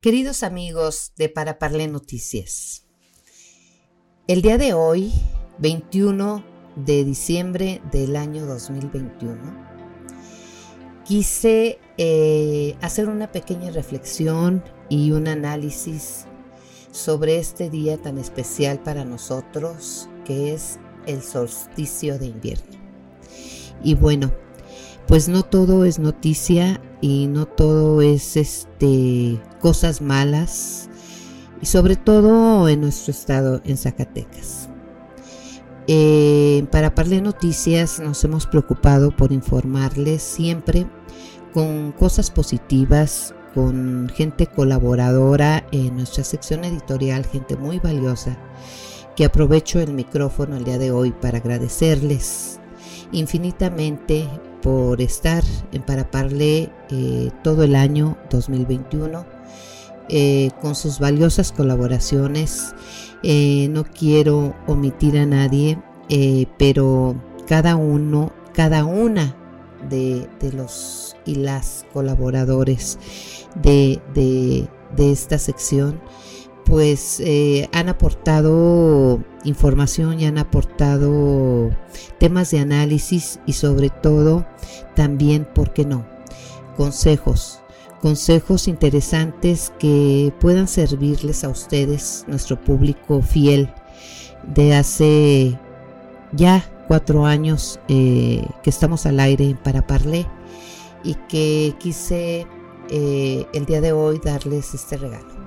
Queridos 0.00 0.44
amigos 0.44 1.12
de 1.16 1.28
Para 1.28 1.58
Parlé 1.58 1.88
Noticias. 1.88 2.86
El 4.28 4.42
día 4.42 4.56
de 4.56 4.72
hoy, 4.72 5.12
21 5.58 6.44
de 6.76 7.04
diciembre 7.04 7.82
del 7.90 8.14
año 8.14 8.46
2021, 8.46 9.36
quise 11.04 11.80
eh, 11.96 12.76
hacer 12.80 13.08
una 13.08 13.32
pequeña 13.32 13.72
reflexión 13.72 14.62
y 14.88 15.10
un 15.10 15.26
análisis 15.26 16.26
sobre 16.92 17.38
este 17.38 17.68
día 17.68 18.00
tan 18.00 18.18
especial 18.18 18.80
para 18.80 19.04
nosotros 19.04 20.08
que 20.24 20.54
es 20.54 20.78
el 21.06 21.24
solsticio 21.24 22.20
de 22.20 22.26
invierno. 22.26 22.78
Y 23.82 23.96
bueno, 23.96 24.32
pues 25.08 25.28
no 25.28 25.42
todo 25.42 25.84
es 25.84 25.98
noticia 25.98 26.80
y 27.00 27.26
no 27.26 27.46
todo 27.46 28.02
es 28.02 28.36
este 28.36 29.40
cosas 29.60 30.00
malas 30.00 30.88
y 31.60 31.66
sobre 31.66 31.96
todo 31.96 32.68
en 32.68 32.80
nuestro 32.80 33.10
estado, 33.10 33.60
en 33.64 33.76
Zacatecas. 33.76 34.68
Eh, 35.86 36.66
para 36.70 36.94
Parle 36.94 37.20
Noticias 37.22 37.98
nos 37.98 38.22
hemos 38.22 38.46
preocupado 38.46 39.16
por 39.16 39.32
informarles 39.32 40.22
siempre 40.22 40.86
con 41.54 41.92
cosas 41.92 42.30
positivas, 42.30 43.34
con 43.54 44.10
gente 44.14 44.46
colaboradora 44.46 45.66
en 45.72 45.96
nuestra 45.96 46.24
sección 46.24 46.64
editorial, 46.64 47.24
gente 47.24 47.56
muy 47.56 47.78
valiosa, 47.78 48.36
que 49.16 49.24
aprovecho 49.24 49.80
el 49.80 49.94
micrófono 49.94 50.56
el 50.56 50.64
día 50.64 50.78
de 50.78 50.90
hoy 50.90 51.10
para 51.10 51.38
agradecerles 51.38 52.60
infinitamente 53.10 54.28
por 54.62 55.00
estar 55.00 55.44
en 55.72 55.82
Paraparle 55.82 56.70
eh, 56.90 57.30
todo 57.42 57.62
el 57.62 57.74
año 57.74 58.16
2021 58.30 59.38
eh, 60.10 60.52
con 60.62 60.74
sus 60.74 60.98
valiosas 60.98 61.52
colaboraciones. 61.52 62.74
Eh, 63.22 63.68
no 63.70 63.84
quiero 63.84 64.54
omitir 64.66 65.18
a 65.18 65.26
nadie, 65.26 65.78
eh, 66.08 66.46
pero 66.58 67.14
cada 67.46 67.76
uno, 67.76 68.32
cada 68.54 68.86
una 68.86 69.36
de, 69.90 70.26
los 70.54 71.14
y 71.26 71.34
las 71.34 71.84
colaboradores 71.92 72.98
de, 73.62 74.00
esta 74.96 75.38
sección, 75.38 76.00
pues 76.68 77.22
han 77.72 77.88
aportado 77.88 79.24
información 79.44 80.20
y 80.20 80.26
han 80.26 80.36
aportado 80.36 81.70
temas 82.18 82.50
de 82.50 82.60
análisis 82.60 83.40
y 83.46 83.54
sobre 83.54 83.88
todo 83.88 84.46
también, 84.94 85.46
¿por 85.54 85.72
qué 85.72 85.86
no? 85.86 86.04
Consejos 86.76 87.60
consejos 88.00 88.68
interesantes 88.68 89.72
que 89.78 90.32
puedan 90.40 90.68
servirles 90.68 91.44
a 91.44 91.48
ustedes, 91.48 92.24
nuestro 92.28 92.60
público 92.60 93.22
fiel 93.22 93.72
de 94.54 94.74
hace 94.74 95.58
ya 96.32 96.64
cuatro 96.86 97.26
años 97.26 97.80
eh, 97.88 98.46
que 98.62 98.70
estamos 98.70 99.06
al 99.06 99.20
aire 99.20 99.56
para 99.62 99.86
Parlé 99.86 100.26
y 101.04 101.14
que 101.28 101.74
quise 101.78 102.46
eh, 102.90 103.46
el 103.52 103.66
día 103.66 103.80
de 103.80 103.92
hoy 103.92 104.20
darles 104.22 104.74
este 104.74 104.96
regalo. 104.96 105.37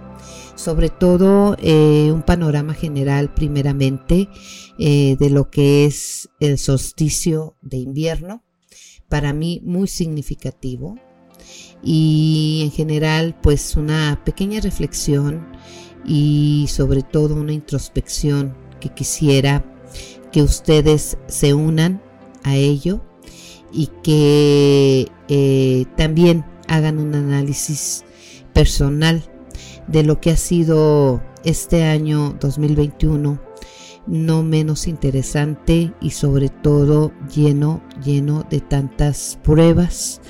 Sobre 0.55 0.89
todo 0.89 1.55
eh, 1.59 2.11
un 2.13 2.21
panorama 2.23 2.73
general 2.73 3.33
primeramente 3.33 4.29
de 4.77 5.29
lo 5.29 5.51
que 5.51 5.85
es 5.85 6.29
el 6.39 6.57
solsticio 6.57 7.55
de 7.61 7.77
invierno, 7.77 8.43
para 9.09 9.31
mí 9.31 9.61
muy 9.63 9.87
significativo, 9.87 10.95
y 11.83 12.61
en 12.63 12.71
general 12.71 13.37
pues 13.41 13.75
una 13.75 14.21
pequeña 14.23 14.59
reflexión 14.59 15.47
y 16.05 16.65
sobre 16.69 17.03
todo 17.03 17.35
una 17.35 17.53
introspección 17.53 18.55
que 18.79 18.89
quisiera 18.89 19.65
que 20.31 20.41
ustedes 20.41 21.17
se 21.27 21.53
unan 21.53 22.01
a 22.43 22.55
ello 22.55 23.01
y 23.71 23.89
que 24.03 25.07
eh, 25.27 25.85
también 25.97 26.45
hagan 26.67 26.99
un 26.99 27.15
análisis 27.15 28.03
personal 28.53 29.23
de 29.87 30.03
lo 30.03 30.19
que 30.19 30.31
ha 30.31 30.37
sido 30.37 31.21
este 31.43 31.83
año 31.83 32.35
2021 32.39 33.51
no 34.07 34.43
menos 34.43 34.87
interesante 34.87 35.93
y 36.01 36.11
sobre 36.11 36.49
todo 36.49 37.11
lleno 37.33 37.81
lleno 38.03 38.45
de 38.49 38.59
tantas 38.59 39.39
pruebas 39.43 40.21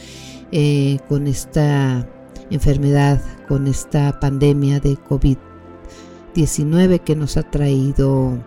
eh, 0.52 1.00
con 1.08 1.28
esta 1.28 2.08
enfermedad, 2.50 3.22
con 3.48 3.68
esta 3.68 4.20
pandemia 4.20 4.82
de 4.82 4.98
COVID-19 4.98 7.00
que 7.00 7.16
nos 7.16 7.38
ha 7.38 7.44
traído 7.44 8.44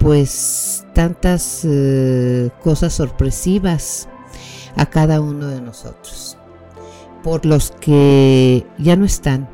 pues 0.00 0.84
tantas 0.94 1.64
eh, 1.64 2.50
cosas 2.62 2.94
sorpresivas 2.94 4.08
a 4.76 4.86
cada 4.86 5.20
uno 5.20 5.46
de 5.46 5.60
nosotros. 5.60 6.36
Por 7.22 7.46
los 7.46 7.72
que 7.72 8.66
ya 8.78 8.96
no 8.96 9.04
están, 9.04 9.48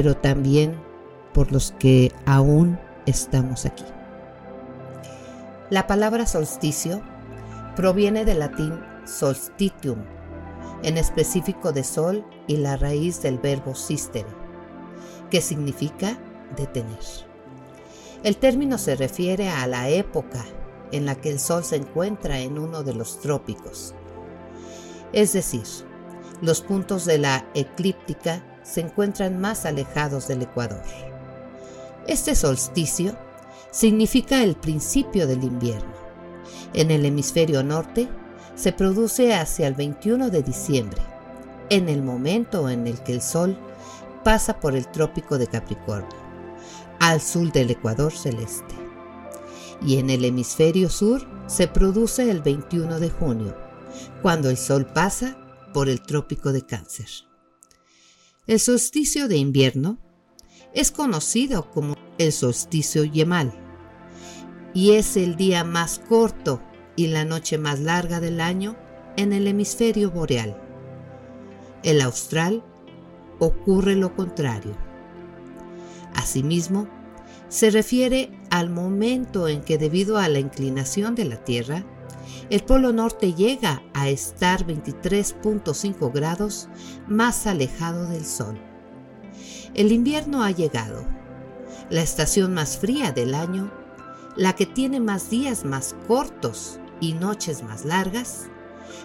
pero 0.00 0.16
también 0.16 0.80
por 1.34 1.52
los 1.52 1.72
que 1.72 2.10
aún 2.24 2.80
estamos 3.04 3.66
aquí. 3.66 3.84
La 5.68 5.86
palabra 5.86 6.24
solsticio 6.24 7.02
proviene 7.76 8.24
del 8.24 8.38
latín 8.38 8.80
solstitium, 9.04 9.98
en 10.84 10.96
específico 10.96 11.72
de 11.72 11.84
sol 11.84 12.24
y 12.46 12.56
la 12.56 12.78
raíz 12.78 13.20
del 13.20 13.38
verbo 13.38 13.74
sistere, 13.74 14.30
que 15.30 15.42
significa 15.42 16.16
detener. 16.56 16.96
El 18.22 18.38
término 18.38 18.78
se 18.78 18.96
refiere 18.96 19.50
a 19.50 19.66
la 19.66 19.90
época 19.90 20.46
en 20.92 21.04
la 21.04 21.14
que 21.14 21.28
el 21.28 21.38
sol 21.38 21.62
se 21.62 21.76
encuentra 21.76 22.38
en 22.40 22.58
uno 22.58 22.84
de 22.84 22.94
los 22.94 23.20
trópicos, 23.20 23.94
es 25.12 25.34
decir, 25.34 25.66
los 26.40 26.62
puntos 26.62 27.04
de 27.04 27.18
la 27.18 27.44
eclíptica 27.52 28.42
se 28.70 28.80
encuentran 28.80 29.40
más 29.40 29.66
alejados 29.66 30.28
del 30.28 30.42
ecuador. 30.42 30.82
Este 32.06 32.34
solsticio 32.34 33.16
significa 33.70 34.42
el 34.42 34.54
principio 34.54 35.26
del 35.26 35.42
invierno. 35.44 35.92
En 36.72 36.90
el 36.90 37.04
hemisferio 37.04 37.64
norte 37.64 38.08
se 38.54 38.72
produce 38.72 39.34
hacia 39.34 39.66
el 39.66 39.74
21 39.74 40.30
de 40.30 40.42
diciembre, 40.42 41.00
en 41.68 41.88
el 41.88 42.02
momento 42.02 42.68
en 42.68 42.86
el 42.86 43.00
que 43.00 43.12
el 43.12 43.22
Sol 43.22 43.58
pasa 44.22 44.60
por 44.60 44.76
el 44.76 44.86
trópico 44.88 45.38
de 45.38 45.46
Capricornio, 45.46 46.18
al 47.00 47.20
sur 47.20 47.50
del 47.52 47.70
ecuador 47.70 48.12
celeste. 48.12 48.74
Y 49.82 49.98
en 49.98 50.10
el 50.10 50.24
hemisferio 50.24 50.90
sur 50.90 51.26
se 51.46 51.66
produce 51.66 52.30
el 52.30 52.40
21 52.42 53.00
de 53.00 53.10
junio, 53.10 53.56
cuando 54.22 54.50
el 54.50 54.56
Sol 54.56 54.86
pasa 54.86 55.36
por 55.72 55.88
el 55.88 56.02
trópico 56.02 56.52
de 56.52 56.62
Cáncer. 56.62 57.29
El 58.46 58.58
solsticio 58.58 59.28
de 59.28 59.36
invierno 59.36 59.98
es 60.72 60.90
conocido 60.90 61.70
como 61.70 61.94
el 62.18 62.32
solsticio 62.32 63.04
yemal 63.04 63.52
y 64.72 64.92
es 64.92 65.16
el 65.16 65.36
día 65.36 65.62
más 65.62 65.98
corto 65.98 66.62
y 66.96 67.08
la 67.08 67.24
noche 67.24 67.58
más 67.58 67.80
larga 67.80 68.18
del 68.18 68.40
año 68.40 68.76
en 69.16 69.32
el 69.32 69.46
hemisferio 69.46 70.10
boreal. 70.10 70.60
El 71.82 72.00
austral 72.00 72.64
ocurre 73.38 73.94
lo 73.94 74.16
contrario. 74.16 74.74
Asimismo, 76.14 76.88
se 77.48 77.70
refiere 77.70 78.30
al 78.50 78.70
momento 78.70 79.48
en 79.48 79.60
que 79.60 79.76
debido 79.76 80.16
a 80.16 80.28
la 80.28 80.38
inclinación 80.38 81.14
de 81.14 81.26
la 81.26 81.44
Tierra, 81.44 81.84
el 82.50 82.64
Polo 82.64 82.92
Norte 82.92 83.32
llega 83.32 83.80
a 83.94 84.08
estar 84.08 84.66
23.5 84.66 86.12
grados 86.12 86.68
más 87.06 87.46
alejado 87.46 88.06
del 88.08 88.26
Sol. 88.26 88.58
El 89.74 89.92
invierno 89.92 90.42
ha 90.42 90.50
llegado, 90.50 91.04
la 91.90 92.02
estación 92.02 92.52
más 92.52 92.76
fría 92.76 93.12
del 93.12 93.36
año, 93.36 93.72
la 94.36 94.54
que 94.54 94.66
tiene 94.66 94.98
más 94.98 95.30
días 95.30 95.64
más 95.64 95.94
cortos 96.08 96.80
y 97.00 97.12
noches 97.12 97.62
más 97.62 97.84
largas, 97.84 98.48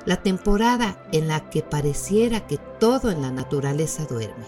la 0.06 0.24
temporada 0.24 1.00
en 1.12 1.28
la 1.28 1.48
que 1.52 1.62
pareciera 1.62 2.48
que 2.48 2.58
todo 2.80 3.12
en 3.12 3.22
la 3.22 3.32
naturaleza 3.32 4.06
duerme. 4.06 4.46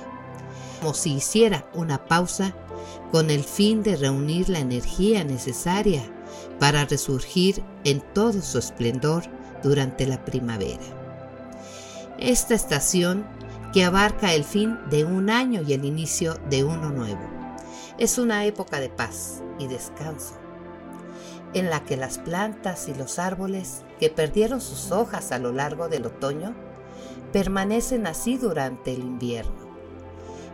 como 0.80 0.96
si 0.96 1.14
hiciera 1.14 1.70
una 1.74 2.06
pausa 2.06 2.56
con 3.12 3.30
el 3.30 3.44
fin 3.44 3.84
de 3.84 3.96
reunir 3.96 4.50
la 4.50 4.60
energía 4.60 5.24
necesaria 5.24 6.04
para 6.60 6.86
resurgir 6.86 7.64
en 7.84 8.02
todo 8.14 8.42
su 8.42 8.58
esplendor 8.58 9.24
durante 9.64 10.06
la 10.06 10.24
primavera. 10.26 10.84
Esta 12.18 12.56
estación, 12.56 13.26
que 13.74 13.84
abarca 13.84 14.34
el 14.34 14.44
fin 14.44 14.80
de 14.90 15.06
un 15.06 15.30
año 15.30 15.62
y 15.62 15.74
el 15.74 15.86
inicio 15.86 16.36
de 16.50 16.64
uno 16.64 16.90
nuevo, 16.90 17.22
es 17.98 18.18
una 18.18 18.46
época 18.46 18.80
de 18.80 18.90
paz 18.90 19.42
y 19.60 19.68
descanso, 19.68 20.36
en 21.54 21.70
la 21.70 21.84
que 21.84 21.98
las 21.98 22.18
plantas 22.18 22.88
y 22.88 22.94
los 22.94 23.20
árboles 23.20 23.84
que 24.00 24.10
perdieron 24.10 24.62
sus 24.62 24.92
hojas 24.92 25.32
a 25.32 25.40
lo 25.40 25.52
largo 25.52 25.90
del 25.90 26.06
otoño 26.06 26.56
permanecen 27.32 28.08
así 28.08 28.38
durante 28.38 28.94
el 28.94 29.02
invierno, 29.02 29.68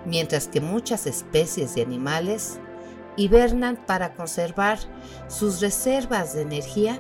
mientras 0.06 0.48
que 0.48 0.60
muchas 0.60 1.06
especies 1.06 1.76
de 1.76 1.82
animales 1.82 2.60
hibernan 3.16 3.76
para 3.76 4.14
conservar 4.14 4.80
sus 5.28 5.62
reservas 5.62 6.34
de 6.34 6.42
energía 6.42 7.00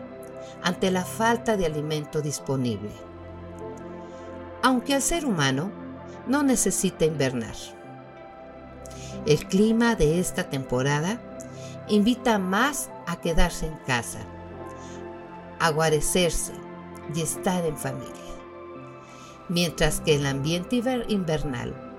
ante 0.62 0.92
la 0.92 1.04
falta 1.04 1.58
de 1.58 1.66
alimento 1.66 2.22
disponible. 2.22 2.92
Aunque 4.62 4.96
el 4.96 5.02
ser 5.02 5.26
humano 5.26 5.72
no 6.28 6.44
necesita 6.44 7.06
invernar. 7.06 7.56
El 9.26 9.46
clima 9.48 9.96
de 9.96 10.20
esta 10.20 10.50
temporada 10.50 11.20
invita 11.88 12.40
más 12.40 12.90
a 13.08 13.18
quedarse 13.18 13.68
en 13.68 13.78
casa, 13.86 14.20
a 15.60 15.70
guarecerse 15.70 16.54
y 17.14 17.22
estar 17.22 17.66
en 17.66 17.78
familia. 17.78 18.12
Mientras 19.50 20.00
que 20.00 20.16
el 20.16 20.26
ambiente 20.26 20.82
invernal 21.08 21.93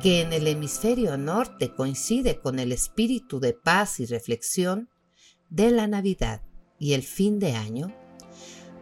que 0.00 0.20
en 0.20 0.32
el 0.32 0.46
hemisferio 0.46 1.16
norte 1.16 1.74
coincide 1.74 2.40
con 2.40 2.58
el 2.58 2.72
espíritu 2.72 3.40
de 3.40 3.54
paz 3.54 4.00
y 4.00 4.06
reflexión 4.06 4.90
de 5.48 5.70
la 5.70 5.86
Navidad 5.86 6.42
y 6.78 6.92
el 6.92 7.02
fin 7.02 7.38
de 7.38 7.54
año, 7.54 7.94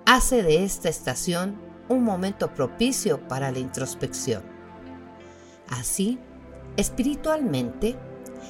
hace 0.07 0.43
de 0.43 0.65
esta 0.65 0.89
estación 0.89 1.61
un 1.89 2.03
momento 2.03 2.53
propicio 2.53 3.27
para 3.29 3.53
la 3.53 3.59
introspección. 3.59 4.43
Así, 5.69 6.19
espiritualmente, 6.77 7.97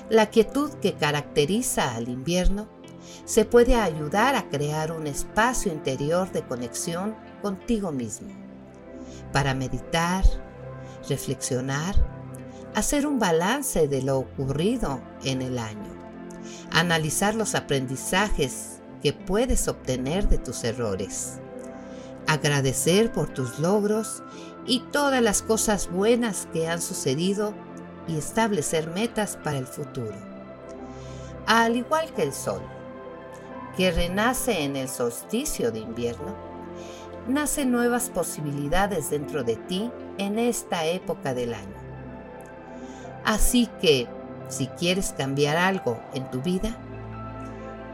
la 0.08 0.31
quietud 0.31 0.70
que 0.75 0.94
caracteriza 0.94 1.94
al 1.94 2.08
invierno 2.08 2.69
se 3.25 3.44
puede 3.44 3.75
ayudar 3.75 4.34
a 4.34 4.49
crear 4.49 4.93
un 4.93 5.06
espacio 5.06 5.72
interior 5.72 6.32
de 6.32 6.43
conexión 6.46 7.14
contigo 7.43 7.93
mismo, 7.93 8.28
para 9.32 9.55
meditar, 9.55 10.25
reflexionar 11.08 12.24
hacer 12.75 13.06
un 13.06 13.19
balance 13.19 13.87
de 13.87 14.03
lo 14.03 14.19
ocurrido 14.19 15.00
en 15.23 15.43
el 15.43 15.59
año, 15.59 15.93
analizar 16.73 17.35
los 17.35 17.55
aprendizajes 17.55 18.81
que 19.03 19.12
puedes 19.12 19.69
obtener 19.69 20.29
de 20.29 20.38
tus 20.38 20.65
errores, 20.65 21.35
agradecer 22.26 23.12
por 23.12 23.29
tus 23.29 23.59
logros 23.61 24.23
y 24.67 24.81
todas 24.91 25.23
las 25.23 25.43
cosas 25.43 25.91
buenas 25.91 26.49
que 26.53 26.69
han 26.69 26.82
sucedido 26.82 27.55
y 28.09 28.17
establecer 28.17 28.88
metas 28.88 29.38
para 29.43 29.59
el 29.59 29.67
futuro. 29.67 30.17
Al 31.47 31.76
igual 31.76 32.12
que 32.15 32.23
el 32.23 32.32
sol, 32.32 32.62
que 33.76 33.93
renace 33.93 34.65
en 34.65 34.76
el 34.76 34.88
solsticio 34.88 35.71
de 35.71 35.81
invierno, 35.81 36.35
nacen 37.29 37.71
nuevas 37.71 38.11
posibilidades 38.11 39.11
dentro 39.11 39.44
de 39.44 39.56
ti 39.56 39.91
en 40.19 40.38
esta 40.38 40.87
época 40.87 41.35
del 41.35 41.55
año. 41.55 41.84
Así 43.25 43.69
que, 43.81 44.06
si 44.49 44.67
quieres 44.67 45.15
cambiar 45.17 45.56
algo 45.56 45.99
en 46.12 46.31
tu 46.31 46.43
vida, 46.43 46.76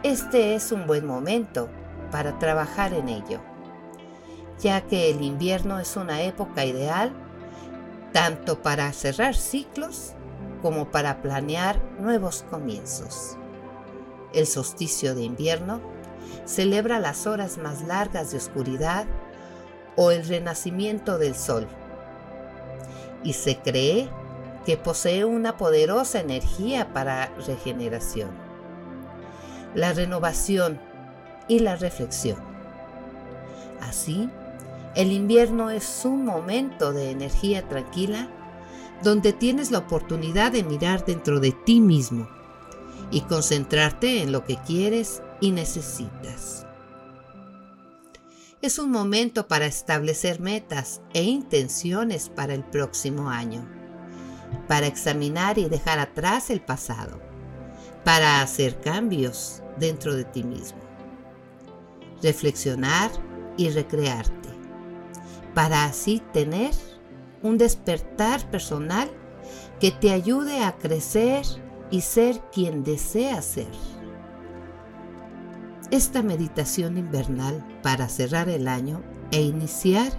este 0.03 0.55
es 0.55 0.73
un 0.73 0.87
buen 0.87 1.07
momento 1.07 1.69
para 2.11 2.39
trabajar 2.39 2.93
en 2.95 3.09
ello, 3.09 3.41
ya 4.59 4.81
que 4.81 5.11
el 5.11 5.23
invierno 5.23 5.79
es 5.79 5.97
una 5.97 6.23
época 6.23 6.65
ideal 6.65 7.13
tanto 8.13 8.61
para 8.61 8.93
cerrar 8.93 9.37
ciclos 9.37 10.15
como 10.63 10.91
para 10.91 11.23
planear 11.23 11.81
nuevos 12.01 12.45
comienzos. 12.51 13.37
El 14.33 14.47
solsticio 14.47 15.15
de 15.15 15.23
invierno 15.23 15.81
celebra 16.45 16.99
las 16.99 17.27
horas 17.27 17.59
más 17.59 17.83
largas 17.83 18.33
de 18.33 18.39
oscuridad 18.39 19.07
o 19.97 20.11
el 20.11 20.27
renacimiento 20.27 21.19
del 21.19 21.35
sol 21.35 21.67
y 23.23 23.35
se 23.35 23.59
cree 23.59 24.09
que 24.65 24.77
posee 24.77 25.25
una 25.25 25.57
poderosa 25.57 26.21
energía 26.21 26.93
para 26.93 27.27
regeneración, 27.47 28.31
la 29.75 29.93
renovación 29.93 30.81
y 31.49 31.61
la 31.61 31.77
reflexión. 31.77 32.39
Así, 33.81 34.29
el 34.95 35.13
invierno 35.13 35.71
es 35.71 36.05
un 36.05 36.25
momento 36.25 36.93
de 36.93 37.11
energía 37.11 37.67
tranquila 37.69 38.29
donde 39.03 39.33
tienes 39.33 39.71
la 39.71 39.79
oportunidad 39.79 40.53
de 40.53 40.63
mirar 40.63 41.07
dentro 41.07 41.41
de 41.41 41.53
ti 41.53 41.81
mismo 41.81 42.29
y 43.11 43.23
concentrarte 43.23 44.23
en 44.23 44.31
lo 44.31 44.45
que 44.45 44.57
quieres 44.57 45.23
y 45.41 45.53
necesitas. 45.53 46.67
Es 48.61 48.79
un 48.79 48.91
momento 48.91 49.49
para 49.49 49.65
establecer 49.65 50.39
metas 50.39 51.01
e 51.15 51.23
intenciones 51.23 52.29
para 52.29 52.53
el 52.53 52.63
próximo 52.63 53.31
año 53.31 53.80
para 54.69 54.87
examinar 54.87 55.59
y 55.59 55.69
dejar 55.69 55.99
atrás 55.99 56.51
el 56.51 56.61
pasado, 56.61 57.21
para 58.05 58.43
hacer 58.43 58.81
cambios 58.81 59.63
dentro 59.79 60.15
de 60.15 60.25
ti 60.25 60.45
mismo, 60.45 60.81
reflexionar 62.23 63.11
y 63.57 63.71
recrearte, 63.71 64.49
para 65.55 65.85
así 65.85 66.23
tener 66.33 66.73
un 67.43 67.59
despertar 67.59 68.49
personal 68.51 69.11
que 69.81 69.91
te 69.91 70.13
ayude 70.13 70.63
a 70.63 70.77
crecer 70.77 71.45
y 71.91 72.03
ser 72.03 72.41
quien 72.53 72.85
deseas 72.85 73.45
ser. 73.45 73.71
Esta 75.91 76.23
meditación 76.23 76.99
invernal 76.99 77.67
para 77.83 78.09
cerrar 78.09 78.49
el 78.49 78.69
año 78.69 79.03
e 79.33 79.43
iniciar 79.43 80.13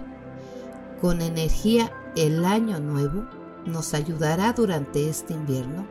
con 1.00 1.22
energía 1.22 1.90
el 2.14 2.44
año 2.44 2.78
nuevo 2.78 3.26
nos 3.66 3.94
ayudará 3.94 4.52
durante 4.52 5.08
este 5.08 5.34
invierno, 5.34 5.86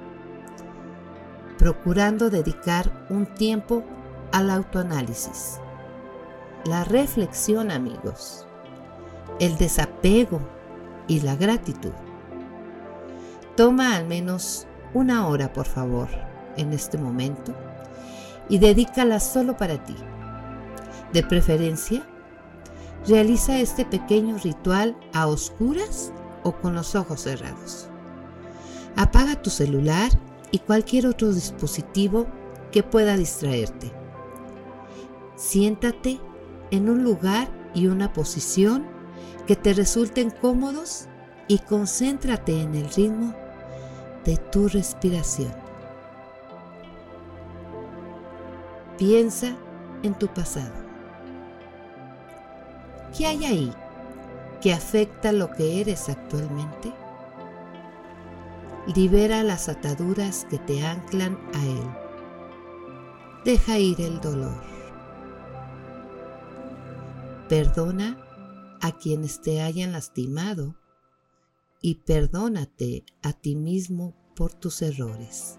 procurando 1.58 2.30
dedicar 2.30 3.06
un 3.10 3.26
tiempo 3.26 3.84
al 4.32 4.50
autoanálisis, 4.50 5.60
la 6.66 6.84
reflexión 6.84 7.72
amigos, 7.72 8.46
el 9.40 9.58
desapego 9.58 10.42
y 11.08 11.22
la 11.22 11.36
gratitud. 11.36 11.94
Toma 13.56 13.96
al 13.96 14.08
menos 14.08 14.68
una 14.94 15.28
hora, 15.28 15.54
por 15.54 15.66
favor, 15.66 16.10
en 16.58 16.74
este 16.74 16.98
momento 16.98 17.54
y 18.50 18.60
dedícala 18.60 19.20
solo 19.20 19.56
para 19.56 19.84
ti. 19.84 19.96
De 21.14 21.24
preferencia, 21.24 22.04
realiza 23.08 23.60
este 23.60 23.86
pequeño 23.86 24.38
ritual 24.38 24.96
a 25.14 25.28
oscuras 25.28 26.12
o 26.44 26.54
con 26.54 26.76
los 26.76 26.96
ojos 26.96 27.22
cerrados. 27.22 27.88
Apaga 28.96 29.42
tu 29.42 29.50
celular 29.50 30.12
y 30.52 30.60
cualquier 30.60 31.08
otro 31.08 31.34
dispositivo 31.34 32.28
que 32.72 32.84
pueda 32.84 33.18
distraerte. 33.18 33.92
Siéntate 35.36 36.20
en 36.72 36.90
un 36.90 37.04
lugar 37.04 37.50
y 37.74 37.88
una 37.88 38.14
posición 38.14 38.86
que 39.48 39.56
te 39.56 39.74
resulten 39.74 40.30
cómodos 40.30 41.08
y 41.48 41.60
concéntrate 41.60 42.62
en 42.62 42.76
el 42.76 42.90
ritmo 42.94 43.34
de 44.26 44.38
tu 44.38 44.68
respiración. 44.68 45.52
Piensa 48.98 49.56
en 50.04 50.14
tu 50.14 50.28
pasado. 50.28 50.74
¿Qué 53.18 53.26
hay 53.26 53.46
ahí 53.46 53.74
que 54.62 54.74
afecta 54.74 55.32
lo 55.32 55.52
que 55.52 55.82
eres 55.82 56.08
actualmente? 56.08 56.94
Libera 58.96 59.44
las 59.44 59.70
ataduras 59.70 60.46
que 60.50 60.60
te 60.60 60.86
anclan 60.86 61.38
a 61.54 61.66
Él. 61.66 61.90
Deja 63.44 63.80
ir 63.80 64.00
el 64.02 64.22
dolor. 64.22 64.62
Perdona 67.50 68.18
a 68.82 68.92
quienes 68.92 69.42
te 69.42 69.62
hayan 69.62 69.92
lastimado 69.92 70.76
y 71.82 71.96
perdónate 71.96 73.04
a 73.24 73.34
ti 73.34 73.56
mismo 73.56 74.14
por 74.36 74.54
tus 74.54 74.82
errores, 74.84 75.58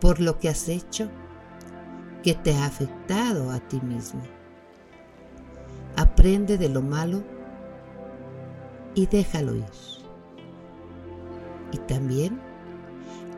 por 0.00 0.20
lo 0.20 0.38
que 0.38 0.50
has 0.50 0.68
hecho 0.68 1.10
que 2.22 2.34
te 2.34 2.54
ha 2.54 2.66
afectado 2.66 3.50
a 3.50 3.60
ti 3.60 3.80
mismo. 3.80 4.22
Aprende 5.96 6.58
de 6.58 6.68
lo 6.68 6.82
malo 6.82 7.33
y 8.94 9.06
déjalo 9.06 9.56
ir. 9.56 9.64
Y 11.72 11.78
también 11.78 12.40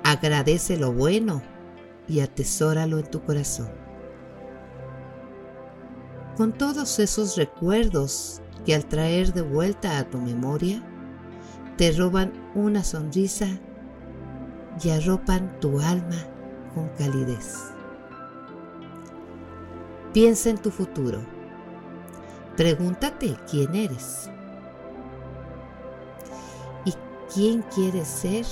agradece 0.04 0.76
lo 0.76 0.92
bueno 0.92 1.42
y 2.06 2.20
atesóralo 2.20 2.98
en 2.98 3.10
tu 3.10 3.22
corazón. 3.22 3.68
Con 6.36 6.52
todos 6.52 6.98
esos 6.98 7.36
recuerdos 7.36 8.42
que 8.64 8.74
al 8.74 8.84
traer 8.86 9.32
de 9.32 9.42
vuelta 9.42 9.98
a 9.98 10.04
tu 10.04 10.18
memoria, 10.18 10.82
te 11.76 11.92
roban 11.92 12.32
una 12.54 12.84
sonrisa 12.84 13.46
y 14.82 14.90
arropan 14.90 15.58
tu 15.60 15.80
alma 15.80 16.16
con 16.74 16.88
calidez. 16.90 17.72
Piensa 20.12 20.50
en 20.50 20.58
tu 20.58 20.70
futuro. 20.70 21.20
Pregúntate 22.56 23.36
quién 23.50 23.74
eres 23.74 24.30
quién 27.32 27.62
quieres 27.74 28.08
ser 28.08 28.44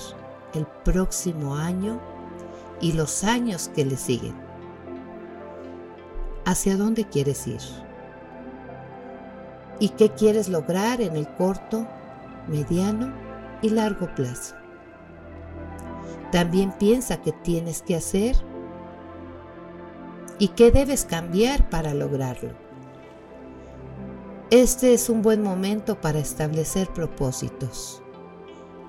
el 0.54 0.66
próximo 0.84 1.56
año 1.56 2.00
y 2.80 2.92
los 2.92 3.24
años 3.24 3.70
que 3.74 3.84
le 3.84 3.96
siguen. 3.96 4.34
¿Hacia 6.44 6.76
dónde 6.76 7.04
quieres 7.04 7.46
ir? 7.46 7.60
¿Y 9.80 9.90
qué 9.90 10.10
quieres 10.10 10.48
lograr 10.48 11.00
en 11.00 11.16
el 11.16 11.26
corto, 11.34 11.86
mediano 12.48 13.12
y 13.62 13.70
largo 13.70 14.14
plazo? 14.14 14.54
También 16.30 16.72
piensa 16.72 17.22
qué 17.22 17.32
tienes 17.32 17.82
que 17.82 17.96
hacer 17.96 18.36
y 20.38 20.48
qué 20.48 20.70
debes 20.70 21.04
cambiar 21.04 21.70
para 21.70 21.94
lograrlo. 21.94 22.50
Este 24.50 24.94
es 24.94 25.08
un 25.08 25.22
buen 25.22 25.42
momento 25.42 26.00
para 26.00 26.18
establecer 26.18 26.88
propósitos, 26.92 28.03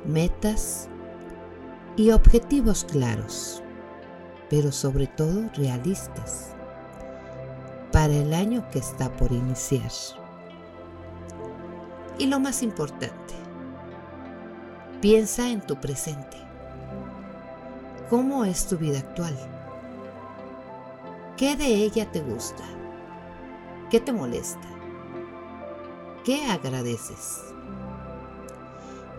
metas 0.08 0.88
y 1.96 2.12
objetivos 2.12 2.86
claros, 2.86 3.64
pero 4.50 4.72
sobre 4.72 5.08
todo 5.08 5.50
realistas, 5.56 6.54
para 7.92 8.14
el 8.14 8.34
año 8.34 8.70
que 8.72 8.80
está 8.80 9.12
por 9.16 9.32
iniciar. 9.32 9.92
Y 12.18 12.28
lo 12.28 12.40
más 12.40 12.64
importante, 12.64 13.34
piensa 15.02 15.50
en 15.50 15.62
tu 15.62 15.76
presente. 15.80 16.38
¿Cómo 18.10 18.46
es 18.46 18.68
tu 18.68 18.78
vida 18.78 19.00
actual? 19.00 19.36
¿Qué 21.38 21.56
de 21.56 21.68
ella 21.68 22.12
te 22.12 22.22
gusta? 22.22 22.64
¿Qué 23.90 24.00
te 24.00 24.14
molesta? 24.14 24.68
¿Qué 26.24 26.46
agradeces? 26.46 27.42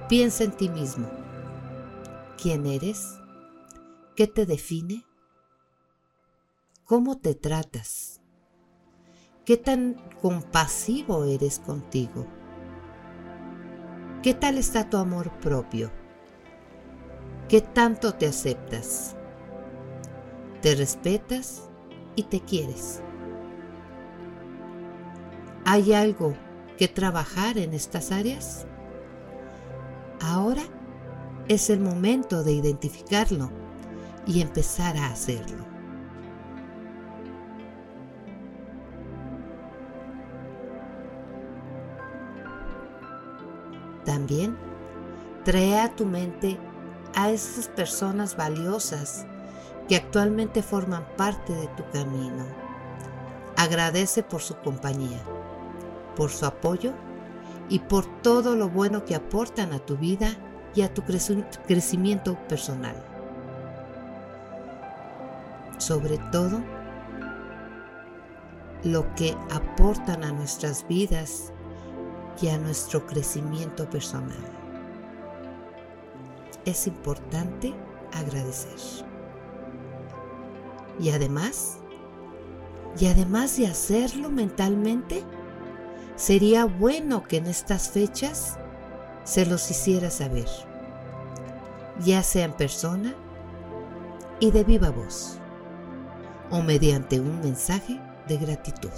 Piensa 0.09 0.45
en 0.45 0.53
ti 0.53 0.69
mismo. 0.69 1.11
¿Quién 2.41 2.65
eres? 2.67 3.19
¿Qué 4.15 4.29
te 4.29 4.47
define? 4.47 5.05
¿Cómo 6.85 7.19
te 7.19 7.35
tratas? 7.35 8.21
¿Qué 9.45 9.57
tan 9.57 9.97
compasivo 10.23 11.25
eres 11.25 11.59
contigo? 11.59 12.25
¿Qué 14.23 14.33
tal 14.33 14.59
está 14.59 14.89
tu 14.89 14.97
amor 14.97 15.33
propio? 15.41 15.91
¿Qué 17.49 17.61
tanto 17.61 18.15
te 18.15 18.29
aceptas? 18.29 19.17
¿Te 20.63 20.77
respetas 20.77 21.69
y 22.15 22.23
te 22.23 22.41
quieres? 22.43 23.03
¿Hay 25.65 25.93
algo 25.93 26.37
que 26.79 26.87
trabajar 26.87 27.59
en 27.59 27.75
estas 27.75 28.13
áreas? 28.13 28.69
Ahora 30.21 30.63
es 31.49 31.71
el 31.71 31.81
momento 31.81 32.43
de 32.43 32.53
identificarlo 32.53 33.51
y 34.27 34.41
empezar 34.41 34.97
a 34.97 35.09
hacerlo. 35.09 35.65
También 44.05 44.57
trae 45.45 45.79
a 45.81 45.95
tu 45.95 46.07
mente 46.07 46.59
a 47.15 47.31
esas 47.31 47.69
personas 47.69 48.37
valiosas 48.37 49.27
que 49.89 49.97
actualmente 49.97 50.63
forman 50.63 51.05
parte 51.17 51.53
de 51.53 51.67
tu 51.69 51.85
camino. 51.91 52.47
Agradece 53.57 54.23
por 54.23 54.43
su 54.43 54.57
compañía, 54.57 55.21
por 56.17 56.31
su 56.31 56.47
apoyo 56.47 56.93
y 57.69 57.81
por 57.81 58.07
todo 58.23 58.57
lo 58.57 58.69
bueno 58.69 59.05
que 59.05 59.15
aportan 59.15 59.73
a 59.73 59.79
tu 59.79 59.97
vida 59.97 60.37
y 60.75 60.83
a 60.83 60.93
tu 60.93 61.03
crecimiento 61.03 62.37
personal. 62.49 62.97
Sobre 65.79 66.19
todo, 66.31 66.61
lo 68.85 69.15
que 69.15 69.37
aportan 69.51 70.23
a 70.23 70.33
nuestras 70.33 70.87
vidas 70.87 71.53
y 72.41 72.49
a 72.49 72.59
nuestro 72.59 73.07
crecimiento 73.07 73.89
personal. 73.89 74.37
Es 76.65 76.87
importante 76.87 77.75
agradecer. 78.13 79.05
Y 81.01 81.11
además, 81.11 81.79
y 82.99 83.07
además 83.07 83.57
de 83.57 83.67
hacerlo 83.67 84.31
mentalmente, 84.31 85.23
sería 86.17 86.65
bueno 86.65 87.23
que 87.25 87.37
en 87.37 87.47
estas 87.47 87.91
fechas 87.91 88.59
se 89.25 89.45
los 89.45 89.71
hiciera 89.71 90.11
saber, 90.11 90.49
ya 92.01 92.23
sea 92.23 92.47
en 92.47 92.53
persona 92.53 93.15
y 94.41 94.51
de 94.51 94.65
viva 94.65 94.91
voz, 94.91 95.39
o 96.51 96.63
mediante 96.63 97.21
un 97.21 97.41
mensaje 97.41 98.01
de 98.29 98.39
gratitud. 98.39 98.91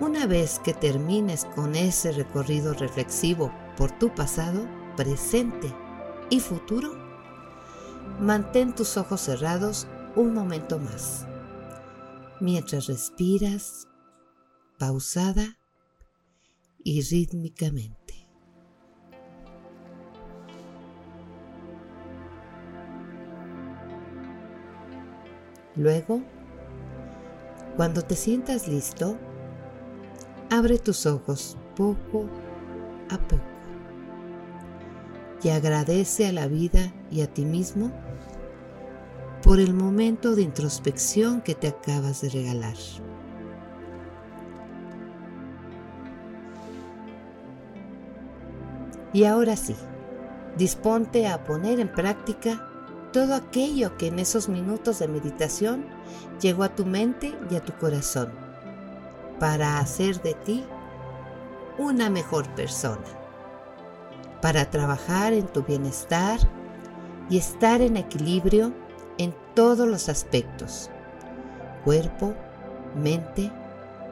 Una 0.00 0.26
vez 0.26 0.60
que 0.60 0.72
termines 0.72 1.44
con 1.54 1.74
ese 1.74 2.12
recorrido 2.12 2.74
reflexivo 2.74 3.52
por 3.76 3.92
tu 3.92 4.12
pasado, 4.14 4.66
presente 4.96 5.72
y 6.28 6.40
futuro, 6.40 6.92
mantén 8.20 8.74
tus 8.74 8.96
ojos 8.96 9.20
cerrados 9.20 9.86
un 10.16 10.34
momento 10.34 10.78
más, 10.78 11.24
mientras 12.40 12.86
respiras 12.86 13.88
pausada 14.82 15.58
y 16.82 17.02
rítmicamente. 17.02 18.28
Luego, 25.76 26.20
cuando 27.76 28.02
te 28.02 28.16
sientas 28.16 28.66
listo, 28.66 29.16
Abre 30.50 30.78
tus 30.78 31.06
ojos 31.06 31.56
poco 31.76 32.28
a 33.08 33.16
poco 33.16 33.42
y 35.42 35.48
agradece 35.48 36.26
a 36.26 36.32
la 36.32 36.46
vida 36.46 36.92
y 37.10 37.22
a 37.22 37.26
ti 37.26 37.46
mismo 37.46 37.90
por 39.42 39.60
el 39.60 39.72
momento 39.72 40.34
de 40.34 40.42
introspección 40.42 41.40
que 41.40 41.54
te 41.54 41.68
acabas 41.68 42.20
de 42.20 42.28
regalar. 42.28 42.76
Y 49.12 49.24
ahora 49.24 49.56
sí, 49.56 49.76
disponte 50.56 51.26
a 51.26 51.44
poner 51.44 51.80
en 51.80 51.92
práctica 51.92 52.68
todo 53.12 53.34
aquello 53.34 53.96
que 53.98 54.06
en 54.06 54.18
esos 54.18 54.48
minutos 54.48 54.98
de 54.98 55.08
meditación 55.08 55.84
llegó 56.40 56.64
a 56.64 56.74
tu 56.74 56.86
mente 56.86 57.36
y 57.50 57.56
a 57.56 57.60
tu 57.60 57.72
corazón 57.74 58.32
para 59.38 59.78
hacer 59.78 60.22
de 60.22 60.34
ti 60.34 60.64
una 61.78 62.08
mejor 62.08 62.48
persona, 62.54 63.04
para 64.40 64.70
trabajar 64.70 65.32
en 65.32 65.46
tu 65.46 65.62
bienestar 65.62 66.38
y 67.28 67.38
estar 67.38 67.80
en 67.80 67.96
equilibrio 67.96 68.72
en 69.18 69.34
todos 69.54 69.86
los 69.88 70.08
aspectos, 70.08 70.90
cuerpo, 71.84 72.34
mente, 72.94 73.50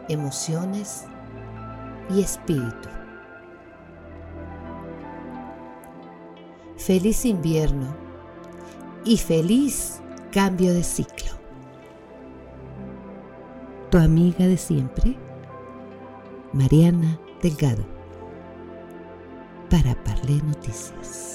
emociones 0.08 1.04
y 2.10 2.22
espíritu. 2.22 2.99
Feliz 6.80 7.24
invierno 7.24 7.94
y 9.04 9.16
feliz 9.16 10.00
cambio 10.32 10.74
de 10.74 10.82
ciclo 10.82 11.40
tu 13.90 13.98
amiga 13.98 14.46
de 14.46 14.56
siempre, 14.56 15.16
Mariana 16.52 17.18
Delgado, 17.42 17.84
para 19.68 19.96
Parle 20.04 20.40
Noticias. 20.44 21.29